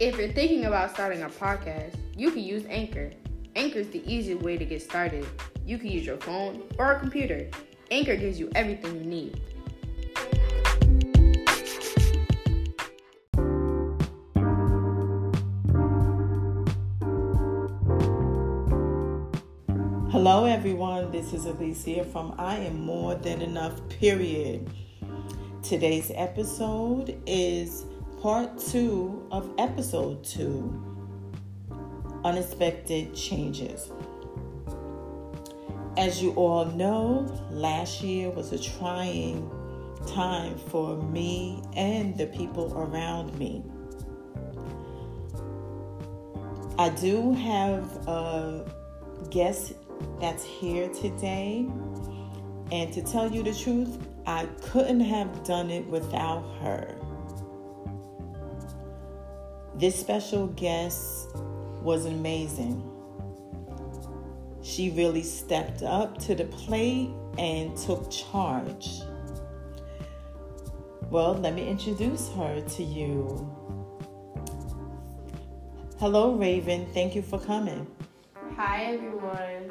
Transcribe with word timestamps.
If 0.00 0.16
you're 0.16 0.28
thinking 0.28 0.66
about 0.66 0.92
starting 0.92 1.24
a 1.24 1.28
podcast, 1.28 1.96
you 2.16 2.30
can 2.30 2.44
use 2.44 2.64
Anchor. 2.68 3.10
Anchor 3.56 3.80
is 3.80 3.88
the 3.90 4.00
easiest 4.06 4.44
way 4.44 4.56
to 4.56 4.64
get 4.64 4.80
started. 4.80 5.26
You 5.66 5.76
can 5.76 5.88
use 5.88 6.06
your 6.06 6.18
phone 6.18 6.62
or 6.78 6.92
a 6.92 7.00
computer. 7.00 7.50
Anchor 7.90 8.14
gives 8.14 8.38
you 8.38 8.48
everything 8.54 8.94
you 8.94 9.04
need. 9.04 9.40
Hello, 20.12 20.44
everyone. 20.44 21.10
This 21.10 21.32
is 21.32 21.46
Alicia 21.46 22.04
from 22.04 22.36
I 22.38 22.54
Am 22.58 22.84
More 22.84 23.16
Than 23.16 23.42
Enough, 23.42 23.80
period. 23.88 24.70
Today's 25.64 26.12
episode 26.14 27.20
is 27.26 27.84
part 28.20 28.58
two 28.58 29.24
of 29.30 29.48
episode 29.58 30.24
two 30.24 30.84
Unexpected 32.24 33.14
Changes. 33.14 33.92
As 35.96 36.20
you 36.20 36.32
all 36.32 36.64
know, 36.64 37.32
last 37.50 38.02
year 38.02 38.30
was 38.30 38.50
a 38.52 38.58
trying 38.58 39.48
time 40.08 40.58
for 40.58 41.00
me 41.00 41.62
and 41.76 42.16
the 42.18 42.26
people 42.26 42.76
around 42.76 43.38
me. 43.38 43.62
I 46.76 46.88
do 46.88 47.32
have 47.34 47.84
a 48.08 48.68
guest 49.30 49.74
that's 50.20 50.42
here 50.42 50.88
today, 50.88 51.68
and 52.72 52.92
to 52.92 53.00
tell 53.02 53.30
you 53.30 53.44
the 53.44 53.54
truth, 53.54 53.96
I 54.26 54.46
couldn't 54.60 55.00
have 55.00 55.44
done 55.44 55.70
it 55.70 55.86
without 55.86 56.42
her. 56.60 56.97
This 59.78 59.94
special 59.94 60.48
guest 60.48 61.28
was 61.82 62.04
amazing. 62.04 62.82
She 64.60 64.90
really 64.90 65.22
stepped 65.22 65.84
up 65.84 66.18
to 66.22 66.34
the 66.34 66.46
plate 66.46 67.10
and 67.38 67.76
took 67.76 68.10
charge. 68.10 69.02
Well, 71.10 71.34
let 71.34 71.54
me 71.54 71.68
introduce 71.68 72.28
her 72.30 72.60
to 72.60 72.82
you. 72.82 73.54
Hello, 76.00 76.32
Raven. 76.32 76.86
Thank 76.92 77.14
you 77.14 77.22
for 77.22 77.38
coming. 77.38 77.86
Hi, 78.56 78.86
everyone. 78.86 79.70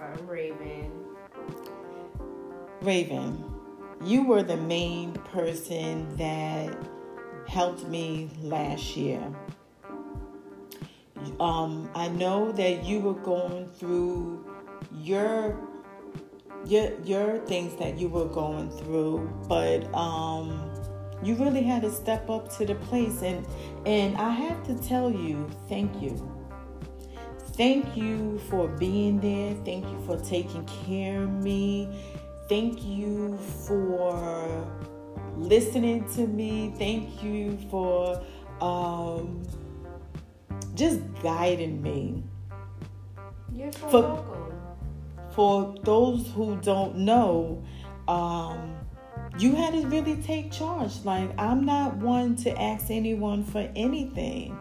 I'm 0.00 0.24
Raven. 0.28 0.92
Raven, 2.80 3.44
you 4.04 4.24
were 4.24 4.44
the 4.44 4.56
main 4.56 5.14
person 5.14 6.16
that 6.16 6.78
helped 7.48 7.86
me 7.88 8.30
last 8.42 8.96
year. 8.96 9.22
Um, 11.40 11.90
I 11.94 12.08
know 12.08 12.52
that 12.52 12.84
you 12.84 13.00
were 13.00 13.14
going 13.14 13.68
through 13.78 14.44
your 14.92 15.58
your 16.66 16.92
your 17.04 17.38
things 17.46 17.76
that 17.76 17.98
you 17.98 18.08
were 18.08 18.26
going 18.26 18.70
through, 18.70 19.28
but 19.48 19.92
um, 19.94 20.70
you 21.22 21.34
really 21.34 21.62
had 21.62 21.82
to 21.82 21.90
step 21.90 22.28
up 22.28 22.54
to 22.56 22.66
the 22.66 22.74
place, 22.74 23.22
and 23.22 23.46
and 23.86 24.16
I 24.16 24.30
have 24.30 24.64
to 24.66 24.74
tell 24.74 25.10
you, 25.10 25.48
thank 25.68 26.02
you. 26.02 26.32
Thank 27.52 27.96
you 27.96 28.38
for 28.50 28.68
being 28.68 29.18
there. 29.20 29.54
Thank 29.64 29.86
you 29.86 29.98
for 30.04 30.18
taking 30.20 30.64
care 30.66 31.22
of 31.22 31.30
me. 31.30 31.88
Thank 32.48 32.84
you 32.84 33.38
for 33.38 34.68
listening 35.36 36.08
to 36.14 36.26
me. 36.26 36.72
Thank 36.78 37.22
you 37.22 37.58
for 37.70 38.20
um, 38.60 39.42
just 40.74 41.00
guiding 41.22 41.82
me. 41.82 42.22
You're 43.54 43.72
so 43.72 43.88
For- 43.88 44.02
welcome. 44.02 44.42
For 45.34 45.74
those 45.82 46.30
who 46.34 46.56
don't 46.62 46.96
know, 46.96 47.62
um, 48.08 48.74
you 49.38 49.54
had 49.54 49.74
to 49.74 49.86
really 49.86 50.16
take 50.22 50.50
charge. 50.50 51.04
Like, 51.04 51.30
I'm 51.38 51.66
not 51.66 51.94
one 51.98 52.36
to 52.36 52.58
ask 52.58 52.90
anyone 52.90 53.44
for 53.44 53.70
anything 53.76 54.58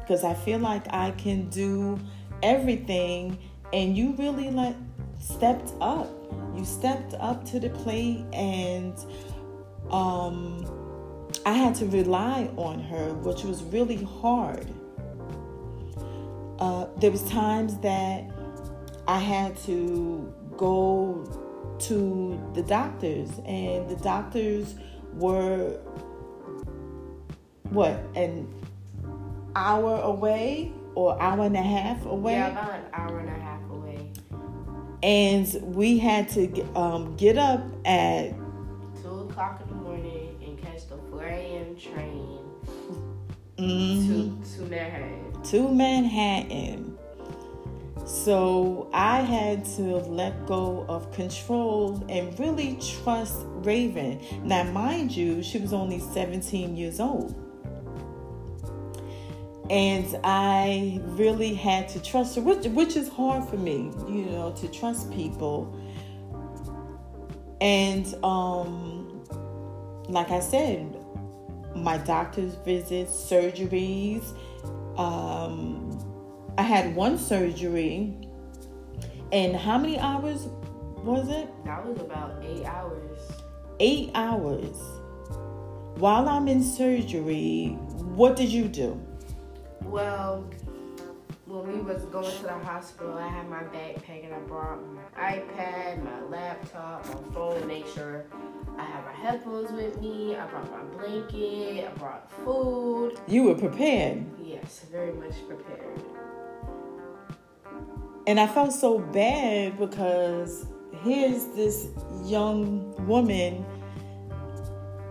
because 0.00 0.24
I 0.24 0.32
feel 0.32 0.58
like 0.58 0.86
I 0.90 1.10
can 1.10 1.50
do 1.50 1.98
everything, 2.42 3.38
and 3.74 3.94
you 3.94 4.14
really 4.18 4.50
like 4.50 4.76
stepped 5.20 5.72
up. 5.82 6.08
You 6.56 6.64
stepped 6.64 7.12
up 7.20 7.44
to 7.50 7.60
the 7.60 7.68
plate, 7.68 8.24
and 8.32 8.94
um, 9.90 10.64
I 11.46 11.52
had 11.52 11.74
to 11.76 11.86
rely 11.86 12.50
on 12.56 12.80
her, 12.80 13.12
which 13.14 13.44
was 13.44 13.62
really 13.64 14.02
hard. 14.02 14.66
Uh, 16.58 16.86
there 16.98 17.10
was 17.10 17.22
times 17.28 17.76
that 17.78 18.24
I 19.06 19.18
had 19.18 19.56
to 19.62 20.32
go 20.56 21.24
to 21.80 22.40
the 22.54 22.62
doctors, 22.62 23.30
and 23.44 23.88
the 23.90 23.96
doctors 23.96 24.74
were 25.14 25.78
what 27.70 27.98
an 28.14 28.48
hour 29.56 30.00
away 30.02 30.72
or 30.94 31.20
hour 31.20 31.44
and 31.44 31.56
a 31.56 31.62
half 31.62 32.04
away, 32.06 32.34
Yeah, 32.34 32.52
about 32.52 32.74
an 32.74 32.84
hour 32.92 33.18
and 33.18 33.28
a 33.28 33.32
half 33.32 33.60
away. 33.70 34.10
and 35.02 35.74
we 35.74 35.98
had 35.98 36.28
to 36.30 36.46
get, 36.46 36.76
um, 36.76 37.16
get 37.16 37.36
up 37.36 37.62
at 37.84 38.30
Two 39.02 39.28
o'clock 39.28 39.60
4 41.74 41.92
train 41.92 42.38
mm, 43.58 44.06
to, 44.06 44.56
to 44.56 44.62
Manhattan. 44.62 45.42
to 45.42 45.68
Manhattan. 45.74 46.98
So 48.06 48.90
I 48.92 49.20
had 49.20 49.64
to 49.76 49.96
let 49.96 50.46
go 50.46 50.84
of 50.88 51.10
control 51.12 52.04
and 52.08 52.38
really 52.38 52.78
trust 53.02 53.40
Raven. 53.46 54.20
Now, 54.42 54.64
mind 54.64 55.12
you, 55.12 55.42
she 55.42 55.58
was 55.58 55.72
only 55.72 56.00
17 56.00 56.76
years 56.76 57.00
old. 57.00 57.34
And 59.70 60.04
I 60.22 61.00
really 61.02 61.54
had 61.54 61.88
to 61.90 62.02
trust 62.02 62.36
her, 62.36 62.42
which, 62.42 62.66
which 62.66 62.96
is 62.96 63.08
hard 63.08 63.48
for 63.48 63.56
me, 63.56 63.90
you 64.06 64.26
know, 64.26 64.52
to 64.60 64.68
trust 64.68 65.10
people. 65.10 65.74
And 67.62 68.14
um, 68.22 69.24
like 70.08 70.30
I 70.30 70.40
said, 70.40 71.03
my 71.74 71.98
doctor's 71.98 72.54
visits, 72.56 73.12
surgeries, 73.12 74.24
um, 74.98 75.90
I 76.56 76.62
had 76.62 76.94
one 76.94 77.18
surgery, 77.18 78.16
and 79.32 79.56
how 79.56 79.78
many 79.78 79.98
hours 79.98 80.46
was 81.02 81.28
it? 81.28 81.48
That 81.64 81.84
was 81.84 81.98
about 82.00 82.42
eight 82.44 82.64
hours. 82.64 83.18
Eight 83.80 84.10
hours. 84.14 84.76
While 85.96 86.28
I'm 86.28 86.48
in 86.48 86.62
surgery, 86.62 87.76
what 88.14 88.36
did 88.36 88.50
you 88.50 88.68
do? 88.68 89.00
Well, 89.82 90.48
when 91.46 91.66
we 91.66 91.80
was 91.80 92.04
going 92.06 92.30
to 92.36 92.42
the 92.42 92.58
hospital, 92.58 93.18
I 93.18 93.28
had 93.28 93.48
my 93.48 93.64
backpack 93.64 94.24
and 94.24 94.34
I 94.34 94.38
brought 94.38 94.80
my 94.94 95.02
iPad, 95.18 96.02
my 96.02 96.22
laptop, 96.22 97.06
my 97.06 97.34
phone 97.34 97.60
to 97.60 97.66
make 97.66 97.86
sure 97.86 98.24
I 98.78 98.84
had 98.84 99.04
my 99.04 99.12
headphones 99.12 99.70
with 99.70 100.00
me. 100.00 100.36
I 100.36 100.46
brought 100.46 100.70
my 100.70 100.82
blanket. 100.96 101.86
I 101.86 101.92
brought 101.98 102.30
food. 102.44 103.20
You 103.26 103.44
were 103.44 103.54
prepared. 103.54 104.24
Yes, 104.42 104.86
very 104.90 105.12
much 105.12 105.34
prepared. 105.46 106.02
And 108.26 108.40
I 108.40 108.46
felt 108.46 108.72
so 108.72 108.98
bad 108.98 109.78
because 109.78 110.66
here's 111.02 111.44
this 111.48 111.88
young 112.24 112.94
woman 113.06 113.66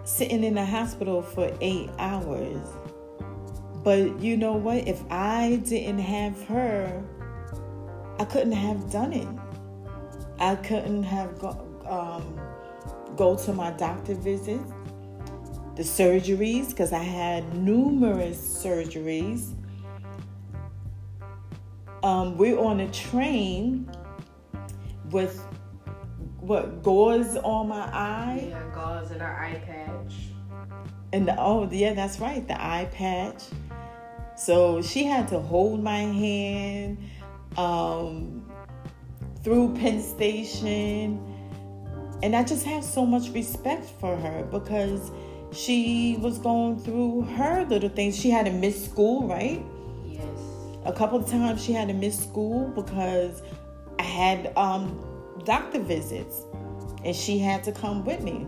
sitting 0.03 0.43
in 0.43 0.55
the 0.55 0.65
hospital 0.65 1.21
for 1.21 1.55
eight 1.61 1.91
hours. 1.99 2.59
But 3.83 4.19
you 4.21 4.37
know 4.37 4.53
what? 4.53 4.87
If 4.87 5.01
I 5.09 5.61
didn't 5.65 5.99
have 5.99 6.41
her, 6.45 7.03
I 8.19 8.25
couldn't 8.25 8.53
have 8.53 8.91
done 8.91 9.13
it. 9.13 9.27
I 10.39 10.55
couldn't 10.55 11.03
have 11.03 11.37
go, 11.39 11.49
um, 11.85 12.39
go 13.15 13.35
to 13.35 13.53
my 13.53 13.71
doctor 13.71 14.15
visits, 14.15 14.63
the 15.75 15.83
surgeries, 15.83 16.69
because 16.69 16.93
I 16.93 17.03
had 17.03 17.55
numerous 17.57 18.37
surgeries. 18.63 19.53
Um, 22.03 22.37
we're 22.37 22.59
on 22.59 22.81
a 22.81 22.91
train 22.91 23.89
with 25.11 25.39
what 26.39 26.83
gauze 26.83 27.37
on 27.37 27.69
my 27.69 27.85
eye 27.93 28.47
Yeah, 28.49 28.63
gauze 28.73 29.11
and 29.11 29.21
our 29.21 29.39
eye 29.39 29.61
patch. 29.65 30.13
and 31.13 31.25
the, 31.27 31.35
oh 31.39 31.69
yeah 31.71 31.93
that's 31.93 32.19
right 32.19 32.45
the 32.45 32.61
eye 32.61 32.89
patch 32.91 33.43
so 34.35 34.81
she 34.81 35.03
had 35.03 35.27
to 35.27 35.39
hold 35.39 35.83
my 35.83 35.99
hand 35.99 36.97
um, 37.57 38.49
through 39.43 39.73
penn 39.75 40.01
station 40.01 41.21
and 42.23 42.35
i 42.35 42.43
just 42.43 42.65
have 42.65 42.83
so 42.83 43.05
much 43.05 43.29
respect 43.29 43.85
for 43.99 44.15
her 44.15 44.43
because 44.51 45.11
she 45.53 46.17
was 46.19 46.39
going 46.39 46.79
through 46.79 47.21
her 47.21 47.65
little 47.65 47.89
things. 47.89 48.19
She 48.19 48.29
had 48.29 48.45
to 48.45 48.51
miss 48.51 48.83
school, 48.83 49.27
right? 49.27 49.63
Yes. 50.05 50.25
A 50.85 50.91
couple 50.91 51.19
of 51.19 51.29
times 51.29 51.63
she 51.63 51.73
had 51.73 51.87
to 51.89 51.93
miss 51.93 52.19
school 52.19 52.69
because 52.69 53.43
I 53.99 54.03
had 54.03 54.51
um, 54.57 54.99
doctor 55.45 55.79
visits 55.79 56.41
and 57.05 57.15
she 57.15 57.37
had 57.37 57.63
to 57.65 57.71
come 57.71 58.03
with 58.03 58.21
me. 58.21 58.47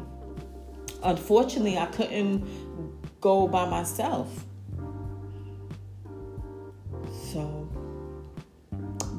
Unfortunately, 1.03 1.77
I 1.77 1.85
couldn't 1.87 3.21
go 3.21 3.47
by 3.47 3.69
myself. 3.69 4.45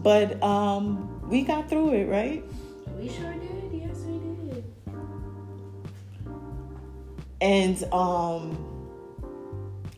But 0.07 0.41
um, 0.41 1.21
we 1.29 1.43
got 1.43 1.69
through 1.69 1.93
it, 1.95 2.05
right? 2.05 2.45
We 2.97 3.09
sure 3.09 3.33
did. 3.33 3.73
Yes, 3.73 3.97
we 4.07 4.53
did. 4.53 4.65
And 7.41 7.83
um, 7.93 8.57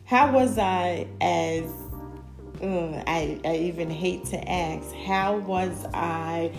how 0.05 0.31
was 0.31 0.57
I 0.57 1.05
as 1.21 1.69
uh, 2.59 3.03
I, 3.05 3.39
I 3.45 3.57
even 3.57 3.91
hate 3.91 4.25
to 4.25 4.51
ask, 4.51 4.91
how 4.95 5.37
was 5.37 5.85
I 5.93 6.53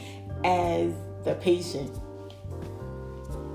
as 0.44 0.92
the 1.24 1.34
patient? 1.34 1.90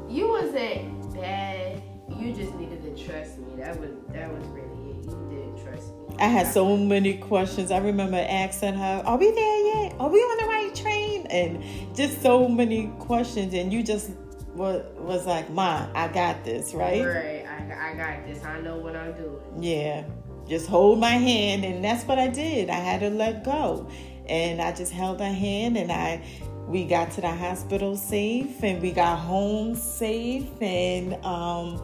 You 0.09 0.27
wasn't 0.27 1.13
bad. 1.13 1.81
You 2.19 2.33
just 2.33 2.53
needed 2.55 2.83
to 2.83 3.05
trust 3.05 3.37
me. 3.39 3.55
That 3.55 3.79
was 3.79 3.91
that 4.11 4.29
was 4.29 4.45
really 4.47 4.89
it. 4.91 5.05
You 5.05 5.53
did 5.55 5.63
trust 5.63 5.87
me. 5.93 6.17
I 6.19 6.27
had 6.27 6.47
so 6.47 6.75
many 6.75 7.17
questions. 7.17 7.71
I 7.71 7.77
remember 7.77 8.17
asking 8.17 8.73
her, 8.73 9.01
Are 9.05 9.17
we 9.17 9.31
there? 9.31 9.64
Are 9.99 10.09
we 10.09 10.19
on 10.19 10.37
the 10.37 10.47
right 10.47 10.75
train? 10.75 11.25
And 11.27 11.63
just 11.95 12.21
so 12.21 12.47
many 12.47 12.87
questions. 12.99 13.53
And 13.53 13.71
you 13.71 13.83
just 13.83 14.11
was, 14.55 14.83
was 14.97 15.25
like, 15.25 15.49
Ma, 15.49 15.87
I 15.93 16.07
got 16.07 16.43
this, 16.43 16.73
right? 16.73 17.05
Right. 17.05 17.45
I, 17.45 17.91
I 17.91 17.95
got 17.95 18.27
this. 18.27 18.43
I 18.43 18.61
know 18.61 18.77
what 18.77 18.95
I'm 18.95 19.13
doing. 19.13 19.41
Yeah. 19.61 20.03
Just 20.47 20.67
hold 20.67 20.99
my 20.99 21.11
hand. 21.11 21.63
And 21.65 21.83
that's 21.83 22.03
what 22.05 22.19
I 22.19 22.27
did. 22.27 22.69
I 22.69 22.75
had 22.79 22.99
to 23.01 23.09
let 23.09 23.43
go. 23.43 23.89
And 24.27 24.61
I 24.61 24.71
just 24.71 24.91
held 24.91 25.19
her 25.19 25.31
hand 25.31 25.77
and 25.77 25.91
I 25.91 26.23
we 26.67 26.83
got 26.83 27.11
to 27.11 27.21
the 27.21 27.29
hospital 27.29 27.95
safe 27.95 28.63
and 28.63 28.81
we 28.81 28.91
got 28.91 29.19
home 29.19 29.75
safe 29.75 30.49
and 30.61 31.13
um 31.23 31.79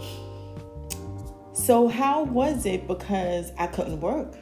so 1.53 1.87
how 1.87 2.23
was 2.23 2.65
it 2.65 2.87
because 2.87 3.51
I 3.59 3.67
couldn't 3.67 4.01
work? 4.01 4.33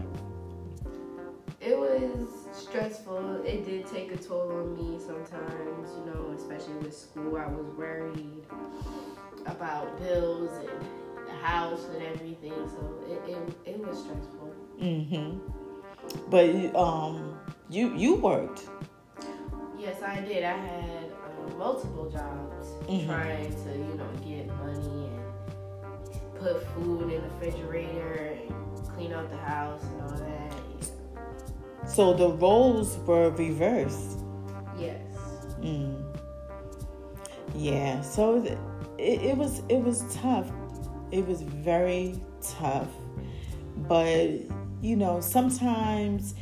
It 3.50 3.66
did 3.66 3.88
take 3.88 4.12
a 4.12 4.18
toll 4.18 4.52
on 4.52 4.76
me 4.76 5.00
sometimes, 5.04 5.90
you 5.98 6.06
know, 6.06 6.32
especially 6.38 6.76
with 6.76 6.96
school. 6.96 7.36
I 7.36 7.48
was 7.48 7.66
worried 7.76 8.44
about 9.48 9.98
bills 10.00 10.52
and 10.60 11.26
the 11.28 11.34
house 11.34 11.84
and 11.96 12.04
everything, 12.04 12.54
so 12.54 13.04
it, 13.10 13.32
it, 13.32 13.72
it 13.74 13.80
was 13.80 13.98
stressful. 14.04 14.54
Mhm. 14.80 15.40
But 16.30 16.76
um 16.76 17.40
you 17.72 17.96
you 17.96 18.16
worked. 18.16 18.70
Yes, 19.80 20.02
I 20.04 20.22
did. 20.22 20.44
I 20.44 20.56
had 20.56 21.06
uh, 21.06 21.58
multiple 21.58 22.08
jobs 22.12 22.68
Mhm. 22.88 23.08
trying 23.08 23.52
to, 23.64 23.72
you 23.78 23.96
know, 23.96 24.12
get 24.24 24.46
money 24.58 25.10
and 25.10 26.40
put 26.40 26.62
food 26.74 27.02
in 27.12 27.22
the 27.24 27.30
refrigerator 27.30 28.38
and 28.48 28.88
clean 28.96 29.12
out 29.12 29.28
the 29.32 29.38
house 29.38 29.82
and 29.84 30.02
all 30.04 30.18
that. 30.20 30.59
So 31.90 32.14
the 32.14 32.30
roles 32.30 32.98
were 33.00 33.32
reversed. 33.32 34.20
Yes. 34.78 35.02
Mm. 35.60 36.02
Yeah. 37.56 38.02
So 38.02 38.42
th- 38.42 38.58
it, 38.98 39.22
it 39.24 39.38
was 39.38 39.64
it 39.70 39.82
was 39.82 40.04
tough. 40.14 40.50
It 41.12 41.26
was 41.28 41.42
very 41.42 42.20
tough. 42.42 42.90
But 43.76 44.30
you 44.82 44.96
know, 44.96 45.20
sometimes 45.20 46.36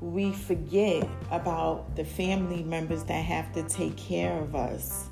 we 0.00 0.32
forget 0.32 1.06
about 1.30 1.94
the 1.94 2.04
family 2.04 2.62
members 2.62 3.04
that 3.04 3.24
have 3.24 3.52
to 3.52 3.62
take 3.64 3.96
care 3.96 4.38
of 4.38 4.54
us. 4.56 5.08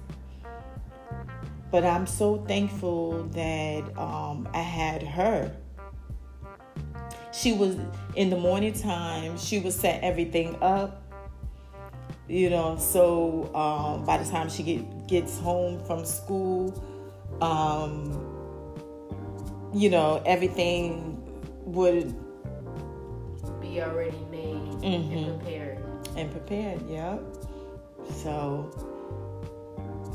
But 1.70 1.84
I'm 1.84 2.06
so 2.06 2.38
thankful 2.48 3.24
that 3.32 3.98
um, 3.98 4.48
I 4.54 4.60
had 4.60 5.02
her. 5.02 5.54
She 7.36 7.52
was 7.52 7.76
in 8.14 8.30
the 8.30 8.36
morning 8.36 8.72
time. 8.72 9.36
She 9.38 9.58
would 9.58 9.72
set 9.72 10.02
everything 10.02 10.56
up 10.62 11.00
you 12.26 12.48
know 12.48 12.74
so 12.78 13.54
um, 13.54 14.02
by 14.06 14.16
the 14.16 14.24
time 14.30 14.48
she 14.48 14.62
get, 14.62 15.06
gets 15.06 15.38
home 15.38 15.78
from 15.84 16.06
school 16.06 16.72
um, 17.42 18.10
you 19.74 19.90
know 19.90 20.22
everything 20.24 21.20
would 21.66 22.14
Be 23.60 23.82
already 23.82 24.16
made 24.30 24.54
Mhm. 24.80 25.12
and 25.12 25.38
prepared. 25.40 25.78
and 26.16 26.30
prepared 26.30 26.80
yep 26.88 27.20
so 28.22 28.70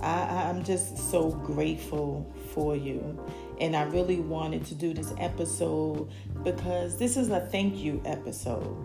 I, 0.01 0.48
i'm 0.50 0.63
just 0.63 0.98
so 1.12 1.30
grateful 1.30 2.25
for 2.56 2.75
you 2.75 3.19
and 3.59 3.75
i 3.75 3.83
really 3.83 4.19
wanted 4.19 4.65
to 4.65 4.75
do 4.75 4.94
this 4.94 5.13
episode 5.17 6.09
because 6.44 6.97
this 6.97 7.17
is 7.17 7.29
a 7.29 7.39
thank 7.39 7.75
you 7.77 8.01
episode 8.06 8.75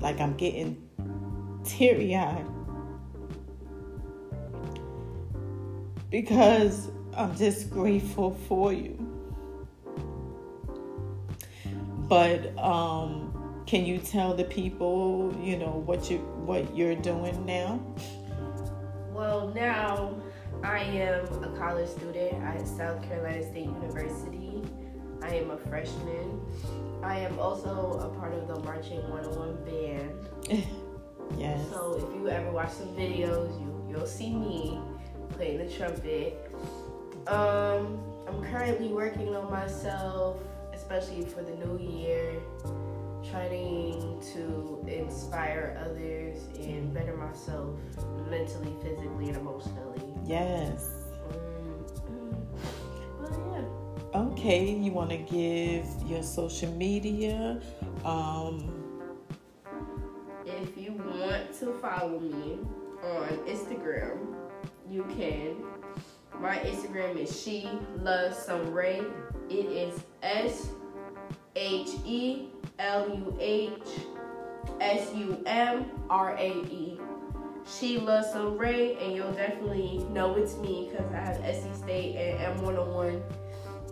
like 0.00 0.20
i'm 0.20 0.36
getting 0.36 0.76
teary-eyed 1.64 2.46
because 6.10 6.88
I'm 7.16 7.36
just 7.36 7.70
grateful 7.70 8.32
for 8.48 8.72
you. 8.72 8.96
But 12.08 12.56
um, 12.58 13.62
can 13.66 13.84
you 13.84 13.98
tell 13.98 14.34
the 14.34 14.44
people, 14.44 15.36
you 15.42 15.58
know, 15.58 15.82
what 15.84 16.10
you 16.10 16.18
what 16.18 16.74
you're 16.76 16.94
doing 16.94 17.44
now? 17.44 17.80
Well, 19.12 19.48
now 19.54 20.14
I 20.62 20.80
am 20.80 21.26
a 21.44 21.56
college 21.58 21.88
student 21.88 22.42
at 22.42 22.66
South 22.66 23.02
Carolina 23.08 23.42
State 23.42 23.66
University. 23.66 24.62
I 25.22 25.34
am 25.34 25.50
a 25.50 25.56
freshman. 25.56 26.40
I 27.02 27.18
am 27.18 27.38
also 27.38 27.98
a 28.00 28.18
part 28.18 28.34
of 28.34 28.48
the 28.48 28.58
Marching 28.60 29.00
101 29.10 29.64
band. 29.64 30.64
Yes. 31.36 31.60
So 31.70 31.94
if 31.96 32.16
you 32.16 32.30
ever 32.30 32.50
watch 32.50 32.70
some 32.72 32.88
videos, 32.96 33.60
you 33.60 33.84
you'll 33.90 34.06
see 34.06 34.32
me 34.32 34.80
playing 35.30 35.58
the 35.58 35.70
trumpet. 35.70 36.50
Um, 37.26 38.00
I'm 38.26 38.42
currently 38.44 38.88
working 38.88 39.34
on 39.36 39.50
myself, 39.50 40.38
especially 40.72 41.24
for 41.26 41.42
the 41.42 41.54
new 41.56 41.78
year, 41.78 42.40
trying 43.30 44.20
to 44.32 44.84
inspire 44.86 45.78
others 45.84 46.38
and 46.58 46.92
better 46.94 47.16
myself 47.16 47.78
mentally, 48.30 48.74
physically, 48.82 49.28
and 49.28 49.36
emotionally. 49.36 50.07
Yes. 50.28 50.90
Um, 51.30 52.46
well, 53.18 53.64
yeah. 54.12 54.20
Okay, 54.20 54.70
you 54.74 54.92
want 54.92 55.08
to 55.08 55.16
give 55.16 55.86
your 56.06 56.22
social 56.22 56.70
media? 56.72 57.62
Um, 58.04 58.74
If 60.44 60.76
you 60.76 60.92
want 60.92 61.58
to 61.60 61.72
follow 61.80 62.20
me 62.20 62.58
on 63.02 63.38
Instagram, 63.48 64.34
you 64.88 65.04
can. 65.16 65.56
My 66.38 66.58
Instagram 66.58 67.16
is 67.16 67.40
she 67.40 67.66
loves 68.02 68.36
some 68.36 68.70
Ray. 68.72 69.00
It 69.48 69.66
is 69.66 70.04
S 70.22 70.68
H 71.56 71.88
E 72.04 72.48
L 72.78 73.08
U 73.08 73.36
H 73.40 73.88
S 74.80 75.10
U 75.14 75.42
M 75.46 75.86
R 76.10 76.36
A 76.36 76.50
E. 76.68 76.97
She 77.68 77.98
loves 77.98 78.30
some 78.32 78.56
Ray, 78.56 78.96
and 78.96 79.14
you'll 79.14 79.32
definitely 79.32 80.04
know 80.10 80.34
it's 80.36 80.56
me 80.56 80.88
because 80.90 81.12
I 81.12 81.18
have 81.18 81.36
SC 81.54 81.74
State 81.84 82.16
and 82.16 82.58
M101 82.60 83.22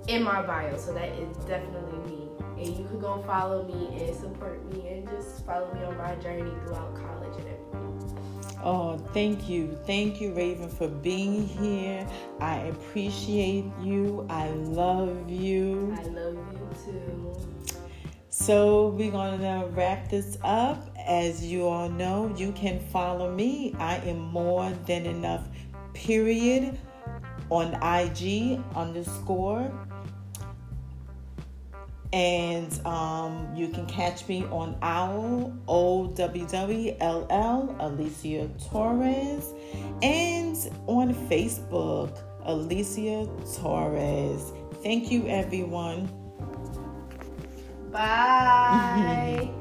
in 0.08 0.22
my 0.22 0.40
bio, 0.42 0.76
so 0.76 0.94
that 0.94 1.10
is 1.10 1.36
definitely 1.44 1.98
me. 2.10 2.28
And 2.58 2.68
you 2.68 2.84
can 2.86 2.98
go 2.98 3.22
follow 3.26 3.64
me 3.64 4.02
and 4.02 4.16
support 4.16 4.64
me 4.72 4.88
and 4.88 5.08
just 5.08 5.44
follow 5.44 5.72
me 5.74 5.84
on 5.84 5.96
my 5.98 6.14
journey 6.16 6.50
throughout 6.64 6.94
college 6.94 7.36
and 7.36 7.46
everything. 7.48 8.56
oh, 8.62 8.96
thank 9.12 9.48
you. 9.48 9.78
Thank 9.84 10.20
you, 10.22 10.32
Raven, 10.32 10.70
for 10.70 10.88
being 10.88 11.46
here. 11.46 12.06
I 12.40 12.56
appreciate 12.60 13.66
you. 13.82 14.26
I 14.30 14.48
love 14.50 15.30
you. 15.30 15.94
I 15.98 16.02
love 16.04 16.34
you 16.34 16.68
too. 16.84 17.36
So 18.38 18.88
we're 18.88 19.10
gonna 19.10 19.66
wrap 19.72 20.10
this 20.10 20.36
up. 20.44 20.90
As 21.06 21.42
you 21.42 21.66
all 21.66 21.88
know, 21.88 22.32
you 22.36 22.52
can 22.52 22.78
follow 22.78 23.32
me. 23.34 23.74
I 23.78 23.96
am 23.96 24.18
more 24.18 24.70
than 24.84 25.06
enough. 25.06 25.48
Period 25.94 26.78
on 27.48 27.72
IG 27.82 28.60
underscore. 28.76 29.72
And 32.12 32.78
um, 32.86 33.50
you 33.56 33.68
can 33.68 33.86
catch 33.86 34.28
me 34.28 34.44
on 34.44 34.76
OWL, 34.82 35.56
O 35.66 36.06
W 36.08 36.46
W 36.46 36.96
L 37.00 37.26
L, 37.30 37.74
Alicia 37.80 38.50
Torres, 38.70 39.54
and 40.02 40.56
on 40.86 41.14
Facebook, 41.28 42.22
Alicia 42.44 43.26
Torres. 43.58 44.52
Thank 44.82 45.10
you, 45.10 45.26
everyone. 45.26 46.25
Bye. 47.96 49.48